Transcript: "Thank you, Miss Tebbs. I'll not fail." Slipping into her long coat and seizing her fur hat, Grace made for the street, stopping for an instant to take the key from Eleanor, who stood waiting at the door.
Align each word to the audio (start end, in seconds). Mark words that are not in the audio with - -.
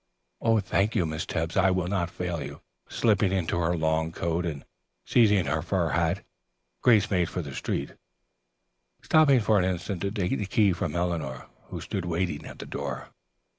"Thank 0.63 0.95
you, 0.95 1.05
Miss 1.05 1.27
Tebbs. 1.27 1.55
I'll 1.55 1.75
not 1.85 2.09
fail." 2.09 2.63
Slipping 2.89 3.31
into 3.31 3.59
her 3.59 3.77
long 3.77 4.11
coat 4.11 4.47
and 4.47 4.65
seizing 5.05 5.45
her 5.45 5.61
fur 5.61 5.89
hat, 5.89 6.23
Grace 6.81 7.11
made 7.11 7.29
for 7.29 7.43
the 7.43 7.53
street, 7.53 7.91
stopping 9.03 9.41
for 9.41 9.59
an 9.59 9.65
instant 9.65 10.01
to 10.01 10.09
take 10.09 10.39
the 10.39 10.47
key 10.47 10.73
from 10.73 10.95
Eleanor, 10.95 11.45
who 11.67 11.79
stood 11.79 12.05
waiting 12.05 12.47
at 12.47 12.57
the 12.57 12.65
door. 12.65 13.09